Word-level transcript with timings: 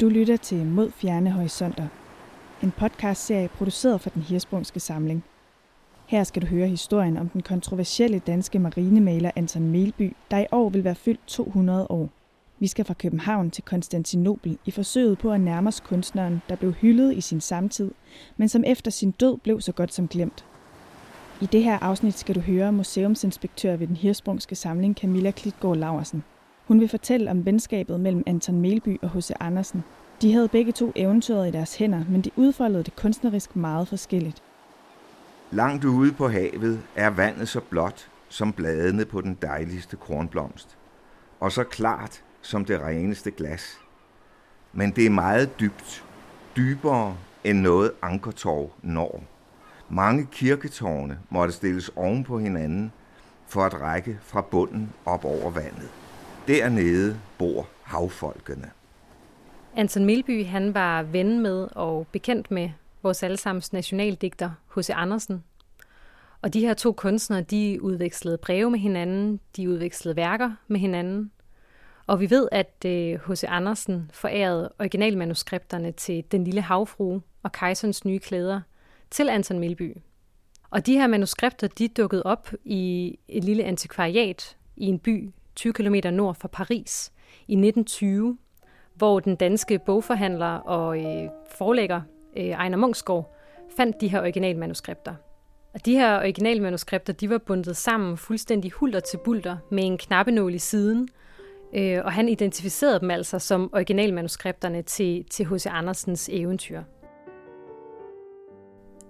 Du 0.00 0.08
lytter 0.08 0.36
til 0.36 0.66
Mod 0.66 0.90
Fjerne 0.90 1.30
Horisonter, 1.30 1.86
en 2.62 2.70
podcastserie 2.70 3.48
produceret 3.48 4.00
for 4.00 4.10
den 4.10 4.22
Hirsprungske 4.22 4.80
Samling. 4.80 5.24
Her 6.06 6.24
skal 6.24 6.42
du 6.42 6.46
høre 6.46 6.68
historien 6.68 7.16
om 7.16 7.28
den 7.28 7.42
kontroversielle 7.42 8.18
danske 8.18 8.58
marinemaler 8.58 9.30
Anton 9.36 9.62
Melby, 9.62 10.16
der 10.30 10.38
i 10.38 10.46
år 10.52 10.68
vil 10.68 10.84
være 10.84 10.94
fyldt 10.94 11.26
200 11.26 11.86
år. 11.90 12.08
Vi 12.58 12.66
skal 12.66 12.84
fra 12.84 12.94
København 12.94 13.50
til 13.50 13.64
Konstantinopel 13.64 14.58
i 14.64 14.70
forsøget 14.70 15.18
på 15.18 15.32
at 15.32 15.40
nærme 15.40 15.68
os 15.68 15.80
kunstneren, 15.80 16.42
der 16.48 16.56
blev 16.56 16.72
hyldet 16.72 17.16
i 17.16 17.20
sin 17.20 17.40
samtid, 17.40 17.90
men 18.36 18.48
som 18.48 18.64
efter 18.66 18.90
sin 18.90 19.10
død 19.10 19.36
blev 19.36 19.60
så 19.60 19.72
godt 19.72 19.94
som 19.94 20.08
glemt. 20.08 20.44
I 21.40 21.46
det 21.46 21.64
her 21.64 21.78
afsnit 21.78 22.18
skal 22.18 22.34
du 22.34 22.40
høre 22.40 22.72
museumsinspektør 22.72 23.76
ved 23.76 23.86
den 23.86 23.96
Hirsprungske 23.96 24.54
Samling 24.54 24.94
Camilla 24.94 25.30
Klitgaard 25.30 25.76
Laversen. 25.76 26.24
Hun 26.68 26.80
vil 26.80 26.88
fortælle 26.88 27.30
om 27.30 27.46
venskabet 27.46 28.00
mellem 28.00 28.22
Anton 28.26 28.60
Melby 28.60 28.98
og 29.02 29.10
H.C. 29.10 29.30
Andersen. 29.40 29.84
De 30.22 30.32
havde 30.32 30.48
begge 30.48 30.72
to 30.72 30.92
eventyret 30.96 31.48
i 31.48 31.50
deres 31.50 31.76
hænder, 31.76 32.04
men 32.08 32.22
de 32.22 32.30
udfoldede 32.36 32.82
det 32.82 32.96
kunstnerisk 32.96 33.56
meget 33.56 33.88
forskelligt. 33.88 34.42
Langt 35.50 35.84
ude 35.84 36.12
på 36.12 36.28
havet 36.28 36.80
er 36.96 37.10
vandet 37.10 37.48
så 37.48 37.60
blåt 37.60 38.10
som 38.28 38.52
bladene 38.52 39.04
på 39.04 39.20
den 39.20 39.38
dejligste 39.42 39.96
kornblomst, 39.96 40.76
og 41.40 41.52
så 41.52 41.64
klart 41.64 42.22
som 42.42 42.64
det 42.64 42.80
reneste 42.80 43.30
glas. 43.30 43.78
Men 44.72 44.90
det 44.90 45.06
er 45.06 45.10
meget 45.10 45.60
dybt, 45.60 46.04
dybere 46.56 47.16
end 47.44 47.60
noget 47.60 47.90
ankertorv 48.02 48.72
når. 48.82 49.22
Mange 49.90 50.26
kirketårne 50.32 51.18
måtte 51.30 51.54
stilles 51.54 51.90
oven 51.96 52.24
på 52.24 52.38
hinanden 52.38 52.92
for 53.46 53.60
at 53.60 53.80
række 53.80 54.18
fra 54.22 54.40
bunden 54.40 54.92
op 55.04 55.24
over 55.24 55.50
vandet. 55.50 55.90
Dernede 56.48 57.20
bor 57.38 57.68
havfolkene. 57.82 58.70
Anton 59.76 60.04
Milby 60.04 60.44
han 60.44 60.74
var 60.74 61.02
ven 61.02 61.40
med 61.40 61.68
og 61.72 62.06
bekendt 62.12 62.50
med 62.50 62.70
vores 63.02 63.22
allesammens 63.22 63.72
nationaldigter 63.72 64.50
H.C. 64.76 64.90
Andersen. 64.94 65.44
Og 66.42 66.54
de 66.54 66.60
her 66.60 66.74
to 66.74 66.92
kunstnere, 66.92 67.42
de 67.42 67.78
udvekslede 67.82 68.38
breve 68.38 68.70
med 68.70 68.78
hinanden, 68.78 69.40
de 69.56 69.70
udvekslede 69.70 70.16
værker 70.16 70.50
med 70.68 70.80
hinanden. 70.80 71.30
Og 72.06 72.20
vi 72.20 72.30
ved, 72.30 72.48
at 72.52 72.84
øh, 72.86 73.20
H.C. 73.28 73.44
Andersen 73.48 74.10
forærede 74.14 74.72
originalmanuskripterne 74.78 75.92
til 75.92 76.24
Den 76.32 76.44
lille 76.44 76.60
havfrue 76.60 77.22
og 77.42 77.52
Kejserens 77.52 78.04
nye 78.04 78.18
klæder 78.18 78.60
til 79.10 79.28
Anton 79.28 79.58
Milby. 79.58 79.96
Og 80.70 80.86
de 80.86 80.98
her 80.98 81.06
manuskripter, 81.06 81.66
de 81.66 81.88
dukkede 81.88 82.22
op 82.22 82.52
i 82.64 83.14
et 83.28 83.44
lille 83.44 83.64
antikvariat 83.64 84.56
i 84.76 84.86
en 84.86 84.98
by 84.98 85.30
20 85.58 85.72
km 85.72 85.94
nord 86.12 86.34
for 86.34 86.48
Paris 86.48 87.12
i 87.48 87.52
1920, 87.52 88.38
hvor 88.94 89.20
den 89.20 89.36
danske 89.36 89.78
bogforhandler 89.78 90.54
og 90.54 90.98
øh, 90.98 91.30
forlægger 91.50 92.00
øh, 92.36 92.44
Ejner 92.44 92.76
Munksgaard 92.76 93.36
fandt 93.76 94.00
de 94.00 94.08
her 94.08 94.20
originalmanuskripter. 94.20 95.14
Og 95.74 95.86
de 95.86 95.92
her 95.92 96.18
originalmanuskripter, 96.18 97.12
de 97.12 97.30
var 97.30 97.38
bundet 97.38 97.76
sammen 97.76 98.16
fuldstændig 98.16 98.72
hulter 98.72 99.00
til 99.00 99.18
bulter 99.24 99.56
med 99.70 99.84
en 99.84 99.98
knappenål 99.98 100.54
i 100.54 100.58
siden, 100.58 101.08
øh, 101.74 101.98
og 102.04 102.12
han 102.12 102.28
identificerede 102.28 103.00
dem 103.00 103.10
altså 103.10 103.38
som 103.38 103.70
originalmanuskripterne 103.72 104.82
til 104.82 105.24
til 105.30 105.46
H.C. 105.46 105.66
Andersens 105.66 106.30
eventyr. 106.32 106.82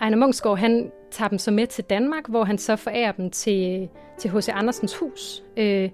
Ejner 0.00 0.16
Munksgaard, 0.16 0.58
han 0.58 0.91
tager 1.10 1.28
dem 1.28 1.38
så 1.38 1.50
med 1.50 1.66
til 1.66 1.84
Danmark, 1.84 2.28
hvor 2.28 2.44
han 2.44 2.58
så 2.58 2.76
forærer 2.76 3.12
dem 3.12 3.30
til, 3.30 3.88
til 4.19 4.30
H.C. 4.30 4.48
Andersens 4.48 4.96
hus 4.96 5.44
øh, 5.56 5.91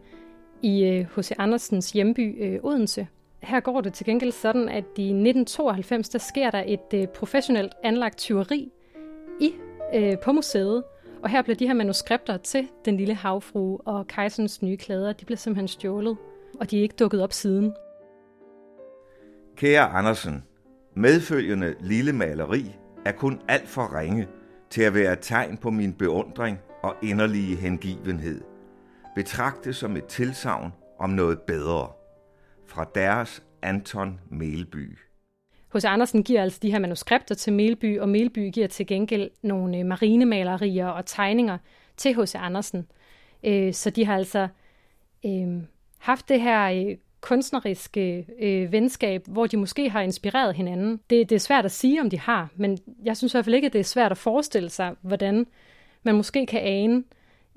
i 0.65 0.85
øh, 0.85 1.07
H.C. 1.17 1.33
Andersens 1.39 1.91
hjemby 1.91 2.45
øh, 2.45 2.61
Odense. 2.63 3.07
Her 3.43 3.61
går 3.61 3.81
det 3.81 3.93
til 3.93 4.07
gengæld 4.07 4.33
sådan, 4.33 4.69
at 4.69 4.85
i 4.97 5.03
1992, 5.03 6.09
der 6.09 6.19
sker 6.19 6.51
der 6.51 6.65
et 6.67 6.95
øh, 6.95 7.07
professionelt 7.09 7.73
anlagt 7.83 8.19
tyveri 8.19 8.73
i, 9.41 9.53
på 10.23 10.33
museet, 10.33 10.85
og 11.23 11.31
her 11.31 11.43
bliver 11.43 11.57
de 11.57 11.67
her 11.67 11.75
manuskripter 11.75 12.37
til 12.37 12.69
Den 12.85 12.97
lille 12.97 13.15
havfrue 13.15 13.81
og 13.81 14.07
Kejserens 14.07 14.63
nye 14.63 14.77
klæder, 14.77 15.13
de 15.13 15.25
bliver 15.25 15.37
simpelthen 15.37 15.69
stjålet, 15.69 16.17
og 16.61 16.71
de 16.71 16.79
er 16.79 16.83
ikke 16.83 16.95
dukket 16.99 17.23
op 17.23 17.33
siden. 17.33 17.73
Kære 19.57 19.85
Andersen, 19.85 20.45
medfølgende 20.95 21.75
lille 21.81 22.13
maleri 22.13 22.77
er 23.05 23.13
kun 23.13 23.41
alt 23.49 23.69
for 23.69 23.99
ringe 23.99 24.29
til 24.71 24.83
at 24.83 24.95
være 24.95 25.17
tegn 25.17 25.57
på 25.57 25.71
min 25.71 25.93
beundring 25.93 26.59
og 26.83 26.95
inderlige 27.03 27.57
hengivenhed. 27.57 28.54
Betragt 29.15 29.65
det 29.65 29.77
som 29.77 29.97
et 29.97 30.05
tilsavn 30.05 30.73
om 30.99 31.11
noget 31.11 31.41
bedre. 31.41 31.89
Fra 32.67 32.87
deres 32.95 33.43
Anton 33.63 34.21
Melby. 34.31 34.99
Hos 35.69 35.85
Andersen 35.85 36.25
giver 36.25 36.43
altså 36.43 36.59
de 36.63 36.71
her 36.71 36.79
manuskripter 36.79 37.35
til 37.35 37.53
Melby, 37.53 38.01
og 38.01 38.09
Melby 38.09 38.51
giver 38.53 38.67
til 38.67 38.87
gengæld 38.87 39.31
nogle 39.43 39.79
øh, 39.79 39.87
marinemalerier 39.87 40.87
og 40.87 41.07
tegninger 41.07 41.59
til 41.97 42.23
H.C. 42.23 42.35
Andersen. 42.35 42.87
Øh, 43.45 43.75
så 43.75 43.91
de 43.91 44.05
har 44.05 44.17
altså 44.17 44.49
øh, 45.27 45.63
haft 45.99 46.29
det 46.29 46.41
her 46.41 46.89
øh, 46.89 46.97
kunstneriske 47.21 48.27
øh, 48.41 48.73
venskab, 48.73 49.23
hvor 49.27 49.47
de 49.47 49.57
måske 49.57 49.91
har 49.91 50.01
inspireret 50.01 50.57
hinanden. 50.57 51.01
Det, 51.11 51.31
det 51.31 51.37
er 51.37 51.41
svært 51.41 51.65
at 51.65 51.73
sige, 51.73 52.01
om 52.01 52.11
de 52.11 52.19
har, 52.19 52.49
men 52.57 52.79
jeg 53.05 53.17
synes 53.17 53.33
i 53.33 53.37
hvert 53.37 53.45
fald 53.45 53.55
ikke, 53.55 53.67
at 53.67 53.73
det 53.73 53.79
er 53.79 53.85
svært 53.85 54.11
at 54.11 54.19
forestille 54.19 54.71
sig, 54.71 54.95
hvordan 55.03 55.47
man 56.03 56.15
måske 56.15 56.47
kan 56.47 56.61
ane 56.61 57.05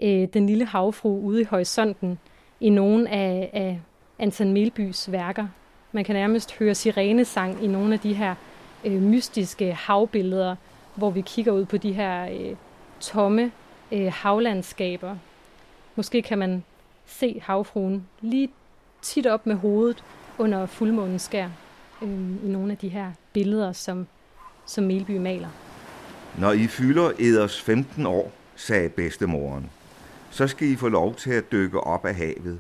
øh, 0.02 0.28
den 0.34 0.48
lille 0.48 0.66
havfru 0.66 1.20
ude 1.20 1.42
i 1.42 1.44
horisonten 1.44 2.20
i 2.60 2.70
nogle 2.70 3.10
af, 3.10 3.50
af 3.54 3.80
Anton 4.20 4.54
Melbys 4.54 5.12
værker. 5.12 5.48
Man 5.92 6.04
kan 6.04 6.16
nærmest 6.16 6.56
høre 6.56 6.76
sirenesang 6.76 7.64
i 7.64 7.68
nogle 7.68 7.94
af 7.94 8.00
de 8.00 8.14
her 8.14 8.36
øh, 8.86 9.02
mystiske 9.02 9.74
havbilleder, 9.74 10.56
hvor 10.96 11.10
vi 11.10 11.22
kigger 11.22 11.52
ud 11.52 11.66
på 11.66 11.78
de 11.78 11.94
her 11.94 12.30
øh, 12.30 12.56
tomme 13.00 13.52
øh, 13.92 14.12
havlandskaber. 14.14 15.16
Måske 15.96 16.22
kan 16.22 16.38
man 16.38 16.64
se 17.06 17.42
havfruen 17.44 18.08
lige 18.22 18.50
tit 19.02 19.28
op 19.28 19.46
med 19.46 19.56
hovedet 19.56 20.04
under 20.38 20.66
fuldmånens 20.66 21.22
skær 21.22 21.50
øh, 22.02 22.10
i 22.44 22.48
nogle 22.48 22.72
af 22.72 22.78
de 22.78 22.90
her 22.90 23.12
billeder, 23.34 23.72
som, 23.72 24.08
som 24.66 24.84
Melby 24.84 25.18
maler. 25.18 25.50
Når 26.38 26.52
I 26.52 26.68
fylder 26.68 27.12
eders 27.20 27.62
15 27.62 28.06
år, 28.06 28.32
sagde 28.56 28.90
bedstemoren, 28.90 29.70
så 30.38 30.48
skal 30.48 30.68
I 30.68 30.76
få 30.76 30.88
lov 30.88 31.16
til 31.16 31.32
at 31.32 31.52
dykke 31.52 31.80
op 31.80 32.06
af 32.06 32.16
havet, 32.16 32.60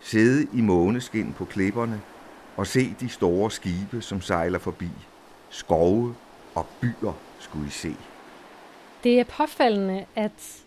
sidde 0.00 0.46
i 0.54 0.60
måneskin 0.60 1.32
på 1.32 1.44
klipperne 1.44 2.00
og 2.56 2.66
se 2.66 2.94
de 3.00 3.08
store 3.08 3.50
skibe, 3.50 4.00
som 4.00 4.20
sejler 4.20 4.58
forbi. 4.58 4.88
Skove 5.50 6.14
og 6.54 6.66
byer 6.80 7.12
skulle 7.38 7.66
I 7.66 7.70
se. 7.70 7.94
Det 9.04 9.20
er 9.20 9.24
påfaldende, 9.24 10.04
at 10.16 10.64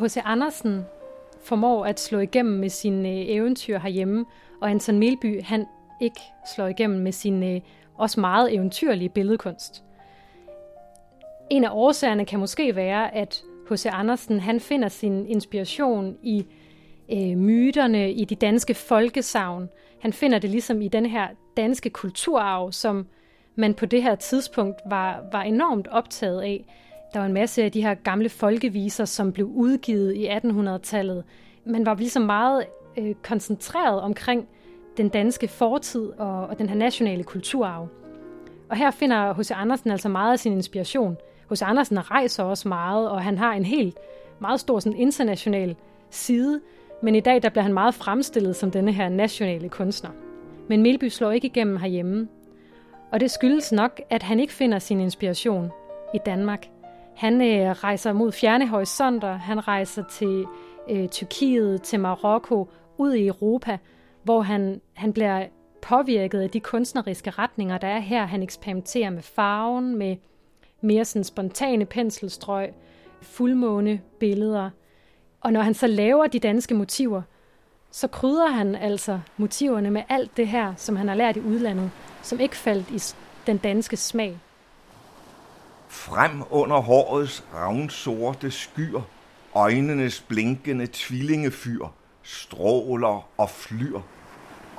H.C. 0.00 0.16
Andersen 0.24 0.84
formår 1.44 1.86
at 1.86 2.00
slå 2.00 2.18
igennem 2.18 2.60
med 2.60 2.68
sin 2.68 3.06
øh, 3.06 3.12
eventyr 3.12 3.78
herhjemme, 3.78 4.24
og 4.60 4.70
Anton 4.70 4.98
Melby, 4.98 5.42
han 5.42 5.66
ikke 6.00 6.20
slår 6.54 6.66
igennem 6.66 7.00
med 7.00 7.12
sin 7.12 7.42
øh, 7.42 7.60
også 7.94 8.20
meget 8.20 8.54
eventyrlige 8.54 9.08
billedkunst. 9.08 9.84
En 11.50 11.64
af 11.64 11.70
årsagerne 11.72 12.26
kan 12.26 12.38
måske 12.40 12.76
være, 12.76 13.14
at 13.14 13.42
H.C. 13.70 13.86
Andersen 13.86 14.40
han 14.40 14.60
finder 14.60 14.88
sin 14.88 15.26
inspiration 15.26 16.16
i 16.22 16.46
øh, 17.12 17.36
myterne, 17.38 18.12
i 18.12 18.24
de 18.24 18.34
danske 18.34 18.74
folkesavn. 18.74 19.68
Han 20.00 20.12
finder 20.12 20.38
det 20.38 20.50
ligesom 20.50 20.82
i 20.82 20.88
den 20.88 21.06
her 21.06 21.28
danske 21.56 21.90
kulturarv, 21.90 22.72
som 22.72 23.06
man 23.56 23.74
på 23.74 23.86
det 23.86 24.02
her 24.02 24.14
tidspunkt 24.14 24.76
var, 24.86 25.24
var 25.32 25.42
enormt 25.42 25.88
optaget 25.88 26.42
af. 26.42 26.64
Der 27.12 27.18
var 27.18 27.26
en 27.26 27.32
masse 27.32 27.62
af 27.64 27.72
de 27.72 27.82
her 27.82 27.94
gamle 27.94 28.28
folkeviser, 28.28 29.04
som 29.04 29.32
blev 29.32 29.46
udgivet 29.46 30.14
i 30.14 30.28
1800-tallet. 30.28 31.24
Man 31.64 31.86
var 31.86 31.94
ligesom 31.94 32.22
meget 32.22 32.64
øh, 32.98 33.14
koncentreret 33.22 34.00
omkring 34.00 34.48
den 34.96 35.08
danske 35.08 35.48
fortid 35.48 36.06
og, 36.18 36.46
og 36.46 36.58
den 36.58 36.68
her 36.68 36.76
nationale 36.76 37.24
kulturarv. 37.24 37.88
Og 38.68 38.76
her 38.76 38.90
finder 38.90 39.34
H.C. 39.34 39.50
Andersen 39.50 39.90
altså 39.90 40.08
meget 40.08 40.32
af 40.32 40.38
sin 40.38 40.52
inspiration 40.52 41.16
hos 41.48 41.62
Andersen 41.62 42.10
rejser 42.10 42.44
også 42.44 42.68
meget, 42.68 43.10
og 43.10 43.22
han 43.22 43.38
har 43.38 43.52
en 43.52 43.64
helt 43.64 43.96
meget 44.40 44.60
stor 44.60 44.78
sådan, 44.78 44.98
international 44.98 45.76
side, 46.10 46.60
men 47.02 47.14
i 47.14 47.20
dag 47.20 47.42
der 47.42 47.48
bliver 47.48 47.62
han 47.62 47.74
meget 47.74 47.94
fremstillet 47.94 48.56
som 48.56 48.70
denne 48.70 48.92
her 48.92 49.08
nationale 49.08 49.68
kunstner. 49.68 50.10
Men 50.68 50.82
Melby 50.82 51.08
slår 51.08 51.30
ikke 51.30 51.46
igennem 51.46 51.76
herhjemme, 51.76 52.28
og 53.12 53.20
det 53.20 53.30
skyldes 53.30 53.72
nok, 53.72 54.00
at 54.10 54.22
han 54.22 54.40
ikke 54.40 54.52
finder 54.52 54.78
sin 54.78 55.00
inspiration 55.00 55.70
i 56.14 56.18
Danmark. 56.26 56.66
Han 57.16 57.40
øh, 57.40 57.70
rejser 57.70 58.12
mod 58.12 58.32
fjerne 58.32 58.68
horisonter, 58.68 59.32
han 59.32 59.68
rejser 59.68 60.04
til 60.10 60.44
øh, 60.90 61.08
Tyrkiet, 61.08 61.82
til 61.82 62.00
Marokko, 62.00 62.68
ud 62.98 63.12
i 63.12 63.26
Europa, 63.26 63.78
hvor 64.22 64.40
han, 64.40 64.80
han 64.92 65.12
bliver 65.12 65.46
påvirket 65.82 66.40
af 66.40 66.50
de 66.50 66.60
kunstneriske 66.60 67.30
retninger, 67.30 67.78
der 67.78 67.88
er 67.88 67.98
her. 67.98 68.26
Han 68.26 68.42
eksperimenterer 68.42 69.10
med 69.10 69.22
farven, 69.22 69.96
med 69.96 70.16
mere 70.84 71.04
sådan 71.04 71.24
spontane 71.24 71.84
penselstrøg, 71.84 72.72
fuldmåne 73.22 74.00
billeder. 74.20 74.70
Og 75.40 75.52
når 75.52 75.62
han 75.62 75.74
så 75.74 75.86
laver 75.86 76.26
de 76.26 76.38
danske 76.38 76.74
motiver, 76.74 77.22
så 77.90 78.08
krydrer 78.08 78.50
han 78.50 78.74
altså 78.74 79.20
motiverne 79.36 79.90
med 79.90 80.02
alt 80.08 80.36
det 80.36 80.48
her, 80.48 80.74
som 80.76 80.96
han 80.96 81.08
har 81.08 81.14
lært 81.14 81.36
i 81.36 81.40
udlandet, 81.40 81.90
som 82.22 82.40
ikke 82.40 82.56
faldt 82.56 82.90
i 82.90 83.14
den 83.46 83.58
danske 83.58 83.96
smag. 83.96 84.38
Frem 85.88 86.42
under 86.50 86.80
hårets 86.80 87.44
ravnsorte 87.54 88.50
skyer, 88.50 89.02
øjnenes 89.54 90.20
blinkende 90.20 90.88
tvillingefyr, 90.92 91.86
stråler 92.22 93.28
og 93.38 93.50
flyr. 93.50 94.00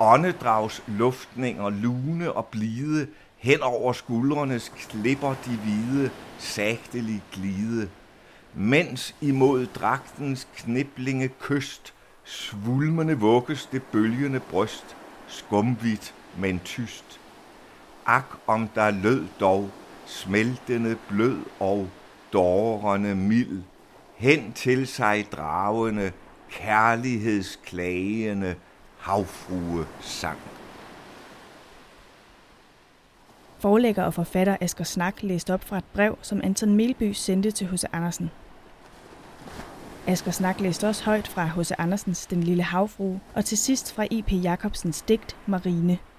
Åndedrags 0.00 0.82
luftninger 0.86 1.70
lune 1.70 2.32
og 2.32 2.46
blide, 2.46 3.06
hen 3.36 3.62
over 3.62 3.92
skuldrenes 3.92 4.72
klipper 4.76 5.34
de 5.44 5.56
hvide, 5.56 6.10
sagtelig 6.38 7.22
glide. 7.32 7.88
Mens 8.54 9.14
imod 9.20 9.66
dragtens 9.66 10.48
kniblinge 10.56 11.30
kyst, 11.40 11.94
svulmende 12.24 13.18
vugges 13.18 13.68
det 13.72 13.82
bølgende 13.82 14.40
bryst, 14.40 14.96
skumvidt, 15.26 16.14
men 16.38 16.60
tyst. 16.64 17.20
Ak, 18.06 18.24
om 18.46 18.68
der 18.68 18.90
lød 18.90 19.24
dog, 19.40 19.70
smeltende 20.06 20.96
blød 21.08 21.38
og 21.60 21.88
dårende 22.32 23.14
mild, 23.14 23.62
hen 24.16 24.52
til 24.52 24.86
sig 24.86 25.26
dragende, 25.32 26.12
kærlighedsklagende 26.50 28.54
havfrue 28.98 29.86
sang. 30.00 30.38
Forlægger 33.66 34.02
og 34.02 34.14
forfatter 34.14 34.56
Asger 34.60 34.84
Snak 34.84 35.22
læste 35.22 35.54
op 35.54 35.64
fra 35.64 35.78
et 35.78 35.84
brev, 35.84 36.18
som 36.22 36.40
Anton 36.44 36.74
Melby 36.74 37.12
sendte 37.12 37.50
til 37.50 37.66
H.C. 37.66 37.84
Andersen. 37.92 38.30
Asger 40.06 40.30
Snak 40.30 40.60
læste 40.60 40.88
også 40.88 41.04
højt 41.04 41.28
fra 41.28 41.44
H.C. 41.46 41.70
Andersens 41.78 42.26
Den 42.26 42.42
lille 42.42 42.62
havfrue, 42.62 43.20
og 43.34 43.44
til 43.44 43.58
sidst 43.58 43.92
fra 43.92 44.06
I.P. 44.10 44.32
Jacobsens 44.32 45.02
digt 45.02 45.36
Marine– 45.46 45.98